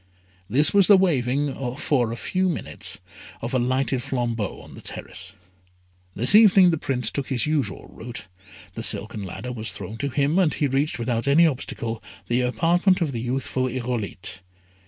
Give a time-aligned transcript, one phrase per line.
[0.49, 2.99] This was the waving, for a few minutes,
[3.39, 5.33] of a lighted flambeau on the terrace.
[6.15, 8.25] This evening the Prince took his usual route,
[8.73, 12.99] the silken ladder was thrown to him, and he reached, without any obstacle, the apartment
[12.99, 14.39] of the youthful Irolite.